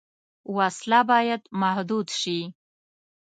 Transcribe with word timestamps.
وسله 0.57 0.99
باید 1.11 1.41
محدود 1.61 2.07
شي 2.21 2.39